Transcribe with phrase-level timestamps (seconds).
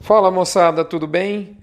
[0.00, 1.58] Fala moçada, tudo bem?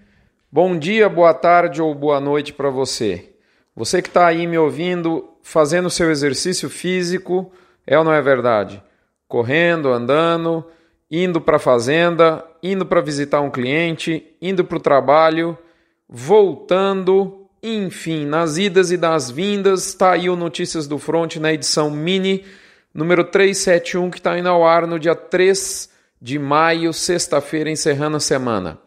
[0.51, 3.29] Bom dia, boa tarde ou boa noite para você.
[3.75, 7.51] Você que está aí me ouvindo, fazendo seu exercício físico,
[7.87, 8.83] é ou não é verdade?
[9.27, 10.63] Correndo, andando,
[11.09, 15.57] indo para a fazenda, indo para visitar um cliente, indo para o trabalho,
[16.07, 21.89] voltando, enfim, nas idas e nas vindas, está aí o Notícias do Front na edição
[21.89, 22.45] mini
[22.93, 28.19] número 371 que está indo ao ar no dia 3 de maio, sexta-feira, encerrando a
[28.19, 28.79] semana.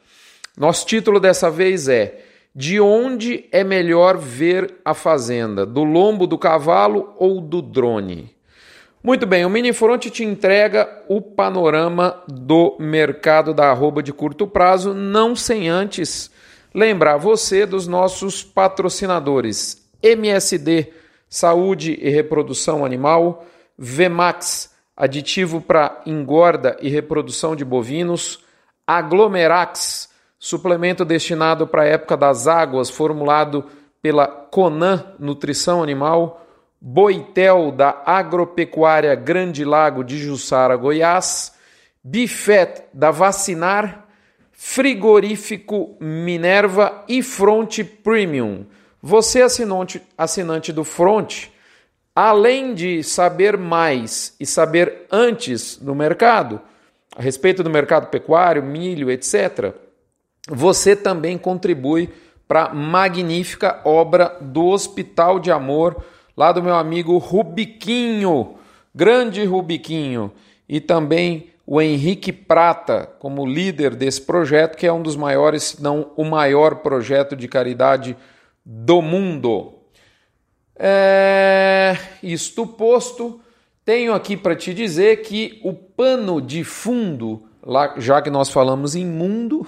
[0.57, 2.25] Nosso título dessa vez é
[2.55, 5.65] De onde é melhor ver a fazenda?
[5.65, 8.35] Do lombo do cavalo ou do drone?
[9.03, 14.93] Muito bem, o Minifront te entrega o panorama do mercado da arroba de curto prazo,
[14.93, 16.31] não sem antes
[16.75, 20.93] lembrar você dos nossos patrocinadores MSD,
[21.29, 28.45] Saúde e Reprodução Animal, Vmax, aditivo para engorda e reprodução de bovinos,
[28.85, 33.65] Aglomerax, suplemento destinado para a época das águas, formulado
[34.03, 36.45] pela Conan Nutrição Animal,
[36.81, 41.55] Boitel da Agropecuária Grande Lago de Jussara, Goiás,
[42.03, 44.05] Bifet da Vacinar,
[44.51, 48.67] Frigorífico Minerva e Front Premium.
[49.01, 51.49] Você assinante, assinante do Front,
[52.27, 56.61] além de saber mais e saber antes do mercado,
[57.17, 59.73] a respeito do mercado pecuário, milho, etc.,
[60.49, 62.11] você também contribui
[62.49, 66.03] para a magnífica obra do Hospital de Amor
[66.37, 68.57] lá do meu amigo Rubiquinho,
[68.93, 70.33] grande Rubiquinho,
[70.69, 75.83] e também o Henrique Prata, como líder desse projeto, que é um dos maiores, se
[75.83, 78.17] não o maior projeto de caridade
[78.65, 79.78] do mundo.
[80.79, 81.97] É...
[82.23, 83.41] Isto posto,
[83.85, 88.95] tenho aqui para te dizer que o pano de fundo, lá, já que nós falamos
[88.95, 89.67] em mundo,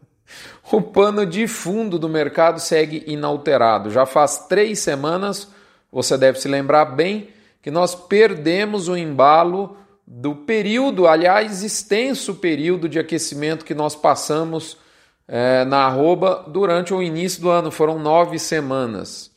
[0.70, 3.90] o pano de fundo do mercado segue inalterado.
[3.90, 5.48] Já faz três semanas
[5.90, 7.28] você deve se lembrar bem
[7.62, 14.76] que nós perdemos o embalo do período, aliás, extenso período de aquecimento que nós passamos
[15.26, 19.30] é, na arroba durante o início do ano, foram nove semanas.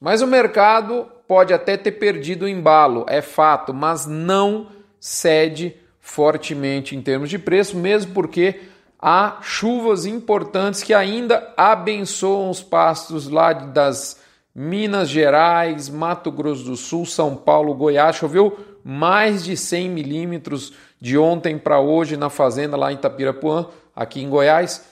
[0.00, 4.68] Mas o mercado pode até ter perdido o embalo, é fato, mas não
[5.00, 8.60] cede fortemente em termos de preço, mesmo porque
[9.00, 14.20] há chuvas importantes que ainda abençoam os pastos lá das
[14.54, 18.16] Minas Gerais, Mato Grosso do Sul, São Paulo, Goiás.
[18.16, 24.22] Choveu mais de 100 milímetros de ontem para hoje na fazenda lá em Itapirapuã, aqui
[24.22, 24.82] em Goiás.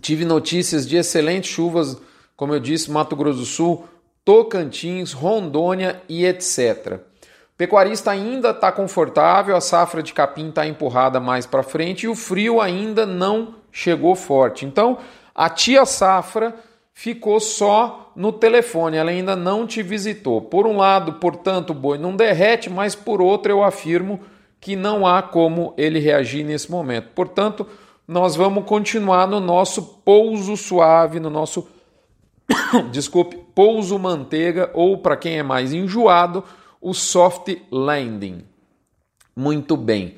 [0.00, 1.96] Tive notícias de excelentes chuvas,
[2.36, 3.88] como eu disse, Mato Grosso do Sul,
[4.28, 6.96] Tocantins, Rondônia e etc.
[6.96, 12.08] O pecuarista ainda está confortável, a safra de capim está empurrada mais para frente e
[12.08, 14.66] o frio ainda não chegou forte.
[14.66, 14.98] Então,
[15.34, 16.54] a tia safra
[16.92, 20.42] ficou só no telefone, ela ainda não te visitou.
[20.42, 24.20] Por um lado, portanto, o boi não derrete, mas por outro, eu afirmo
[24.60, 27.08] que não há como ele reagir nesse momento.
[27.14, 27.66] Portanto,
[28.06, 31.66] nós vamos continuar no nosso pouso suave, no nosso
[32.90, 36.44] desculpe, pouso manteiga ou para quem é mais enjoado,
[36.80, 38.44] o soft landing.
[39.34, 40.16] Muito bem.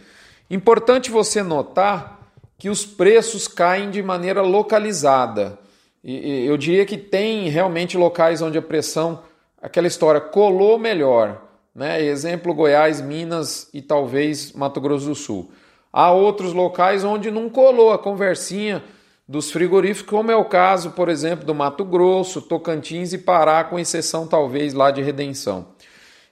[0.51, 5.59] Importante você notar que os preços caem de maneira localizada.
[6.03, 9.23] E, eu diria que tem realmente locais onde a pressão,
[9.61, 11.43] aquela história, colou melhor.
[11.75, 12.03] Né?
[12.03, 15.51] Exemplo: Goiás, Minas e talvez Mato Grosso do Sul.
[15.93, 18.83] Há outros locais onde não colou a conversinha
[19.31, 23.79] dos frigoríficos, como é o caso, por exemplo, do Mato Grosso, Tocantins e Pará, com
[23.79, 25.69] exceção talvez lá de Redenção.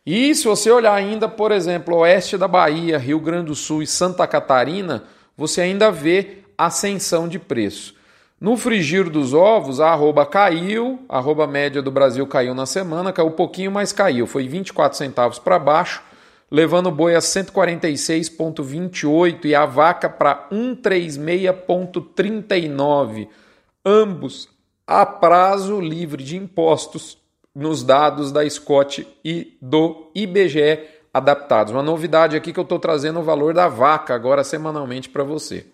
[0.04, 3.86] E se você olhar ainda, por exemplo, oeste da Bahia, Rio Grande do Sul e
[3.86, 5.04] Santa Catarina,
[5.36, 7.94] você ainda vê ascensão de preço.
[8.40, 13.12] No frigir dos ovos, a arroba caiu, a arroba média do Brasil caiu na semana,
[13.12, 16.02] caiu um pouquinho, mas caiu, foi 24 centavos para baixo,
[16.50, 23.28] levando o boi a 146,28 e a vaca para 136,39,
[23.84, 24.48] ambos
[24.86, 27.18] a prazo livre de impostos
[27.54, 30.78] nos dados da Scott e do IBGE
[31.12, 31.72] adaptados.
[31.72, 35.66] Uma novidade aqui que eu estou trazendo o valor da vaca agora semanalmente para você.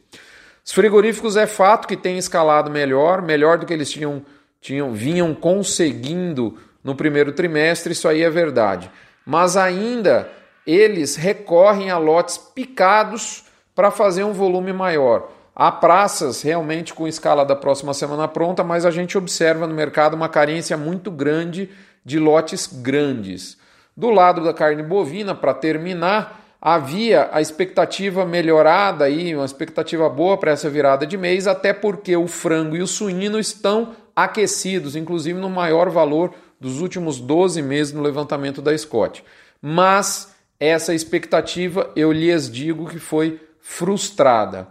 [0.64, 4.25] Os frigoríficos é fato que têm escalado melhor, melhor do que eles tinham,
[4.60, 8.90] tinham vinham conseguindo no primeiro trimestre, isso aí é verdade.
[9.26, 10.31] Mas ainda
[10.66, 13.44] eles recorrem a lotes picados
[13.75, 15.31] para fazer um volume maior.
[15.55, 20.14] Há praças realmente com escala da próxima semana pronta, mas a gente observa no mercado
[20.14, 21.70] uma carência muito grande
[22.05, 23.56] de lotes grandes.
[23.96, 30.37] Do lado da carne bovina, para terminar, havia a expectativa melhorada aí, uma expectativa boa
[30.37, 35.38] para essa virada de mês, até porque o frango e o suíno estão aquecidos, inclusive
[35.38, 39.22] no maior valor dos últimos 12 meses no levantamento da Scott.
[39.62, 40.33] Mas
[40.64, 44.69] essa expectativa, eu lhes digo que foi frustrada.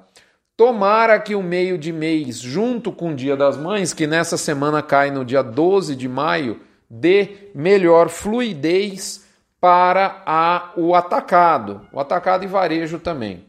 [0.56, 4.82] Tomara que o meio de mês, junto com o Dia das Mães, que nessa semana
[4.82, 6.60] cai no dia 12 de maio,
[6.90, 9.26] dê melhor fluidez
[9.60, 13.46] para a, o atacado, o atacado e varejo também.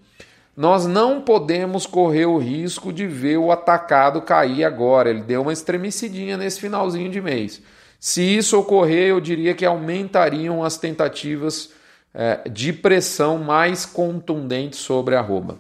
[0.57, 5.11] Nós não podemos correr o risco de ver o atacado cair agora.
[5.11, 7.61] Ele deu uma estremecidinha nesse finalzinho de mês.
[7.99, 11.71] Se isso ocorrer, eu diria que aumentariam as tentativas
[12.53, 15.59] de pressão mais contundentes sobre a arroba.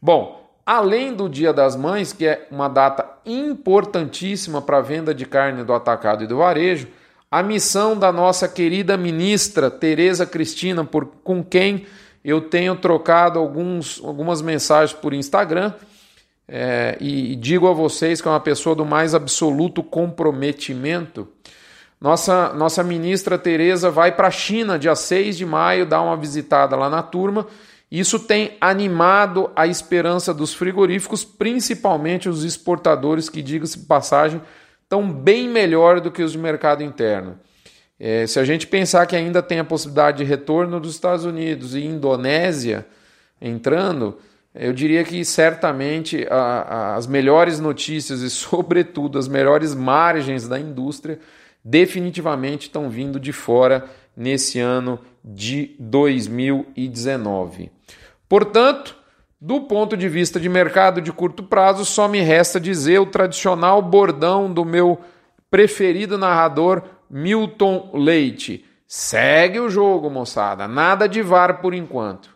[0.00, 5.26] Bom, além do Dia das Mães, que é uma data importantíssima para a venda de
[5.26, 6.88] carne do atacado e do varejo,
[7.30, 11.86] a missão da nossa querida ministra Tereza Cristina, por, com quem
[12.24, 15.72] eu tenho trocado alguns, algumas mensagens por Instagram.
[16.46, 21.26] É, e digo a vocês que é uma pessoa do mais absoluto comprometimento.
[22.02, 26.74] Nossa, nossa ministra Tereza vai para a China dia 6 de maio dar uma visitada
[26.74, 27.46] lá na turma.
[27.88, 34.42] Isso tem animado a esperança dos frigoríficos, principalmente os exportadores, que, diga-se passagem,
[34.82, 37.38] estão bem melhor do que os de mercado interno.
[38.00, 41.76] É, se a gente pensar que ainda tem a possibilidade de retorno dos Estados Unidos
[41.76, 42.84] e Indonésia
[43.40, 44.18] entrando,
[44.52, 50.58] eu diria que certamente a, a, as melhores notícias e, sobretudo, as melhores margens da
[50.58, 51.20] indústria
[51.64, 57.70] definitivamente estão vindo de fora nesse ano de 2019.
[58.28, 58.96] Portanto,
[59.40, 63.82] do ponto de vista de mercado de curto prazo, só me resta dizer o tradicional
[63.82, 65.00] bordão do meu
[65.50, 68.64] preferido narrador, Milton Leite.
[68.86, 70.68] Segue o jogo, moçada.
[70.68, 72.30] Nada de VAR por enquanto.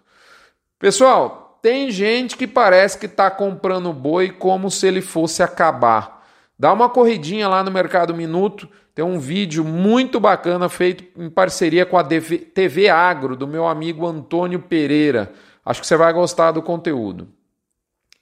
[0.78, 6.15] Pessoal, tem gente que parece que está comprando boi como se ele fosse acabar.
[6.58, 8.68] Dá uma corridinha lá no Mercado Minuto.
[8.94, 14.06] Tem um vídeo muito bacana feito em parceria com a TV Agro, do meu amigo
[14.06, 15.32] Antônio Pereira.
[15.64, 17.28] Acho que você vai gostar do conteúdo.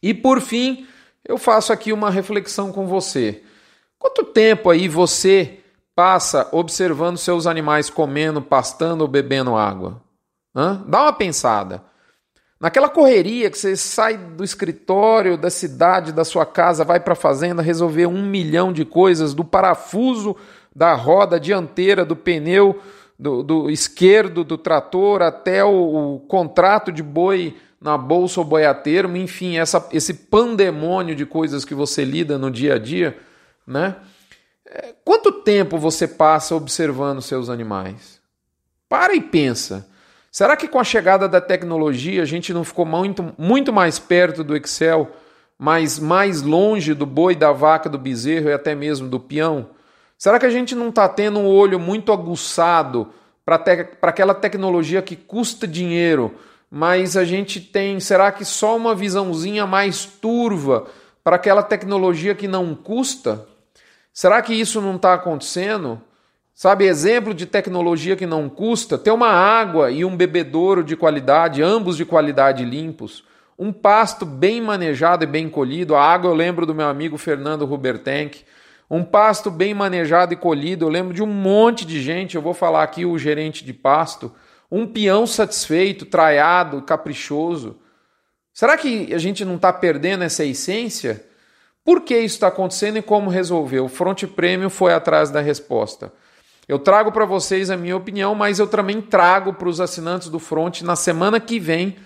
[0.03, 0.87] E por fim,
[1.25, 3.43] eu faço aqui uma reflexão com você.
[3.99, 5.61] Quanto tempo aí você
[5.95, 10.03] passa observando seus animais comendo, pastando ou bebendo água?
[10.55, 10.85] Hã?
[10.87, 11.85] Dá uma pensada.
[12.61, 17.17] Naquela correria que você sai do escritório, da cidade, da sua casa, vai para a
[17.17, 20.37] fazenda resolver um milhão de coisas, do parafuso
[20.75, 22.81] da roda dianteira do pneu
[23.19, 29.15] do, do esquerdo do trator até o, o, contrato de boi na bolsa ou boiateiro,
[29.17, 33.17] enfim, essa, esse pandemônio de coisas que você lida no dia a dia,
[33.67, 33.97] né?
[34.67, 38.21] É, quanto tempo você passa observando seus animais?
[38.89, 39.87] Para e pensa.
[40.35, 44.43] Será que com a chegada da tecnologia a gente não ficou muito, muito mais perto
[44.43, 45.09] do Excel,
[45.57, 49.71] mas mais longe do boi, da vaca, do bezerro e até mesmo do peão?
[50.19, 53.11] Será que a gente não está tendo um olho muito aguçado
[53.45, 53.63] para
[54.03, 56.35] aquela tecnologia que custa dinheiro,
[56.69, 60.89] mas a gente tem, será que só uma visãozinha mais turva
[61.23, 63.47] para aquela tecnologia que não custa?
[64.13, 66.03] Será que isso não está acontecendo?
[66.55, 71.61] Sabe, exemplo de tecnologia que não custa, ter uma água e um bebedouro de qualidade,
[71.61, 73.25] ambos de qualidade limpos,
[73.59, 75.97] um pasto bem manejado e bem colhido.
[75.97, 78.45] A água eu lembro do meu amigo Fernando Hubertank,
[78.89, 80.85] um pasto bem manejado e colhido.
[80.85, 84.33] Eu lembro de um monte de gente, eu vou falar aqui o gerente de pasto,
[84.71, 87.81] um peão satisfeito, traiado, caprichoso.
[88.53, 91.27] Será que a gente não está perdendo essa essência?
[91.85, 93.81] Por que isso está acontecendo e como resolver?
[93.81, 96.13] O Front Premium foi atrás da resposta.
[96.67, 100.39] Eu trago para vocês a minha opinião, mas eu também trago para os assinantes do
[100.39, 101.97] Front na semana que vem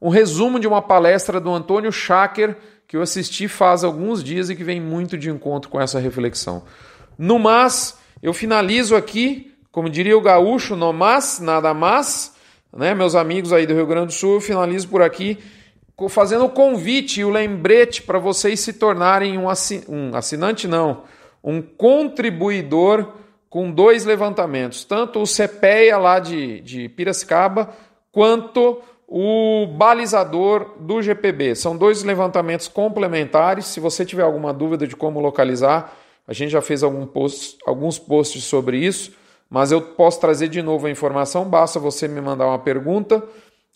[0.00, 2.56] um resumo de uma palestra do Antônio Schacker
[2.88, 6.62] que eu assisti faz alguns dias e que vem muito de encontro com essa reflexão.
[7.18, 12.34] No mas, eu finalizo aqui, como diria o gaúcho, no mas, nada mais,
[12.72, 15.38] né, meus amigos aí do Rio Grande do Sul, eu finalizo por aqui
[16.08, 21.04] fazendo o convite e o lembrete para vocês se tornarem um, assin um assinante, não,
[21.42, 23.14] um contribuidor
[23.56, 27.70] com dois levantamentos, tanto o CPEA lá de, de Piracicaba,
[28.12, 31.54] quanto o balizador do GPB.
[31.54, 33.64] São dois levantamentos complementares.
[33.64, 35.96] Se você tiver alguma dúvida de como localizar,
[36.28, 39.12] a gente já fez algum post, alguns posts sobre isso,
[39.48, 43.24] mas eu posso trazer de novo a informação, basta você me mandar uma pergunta,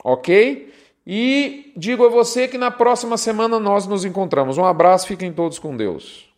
[0.04, 0.74] ok?
[1.06, 4.58] E digo a você que na próxima semana nós nos encontramos.
[4.58, 6.29] Um abraço, fiquem todos com Deus.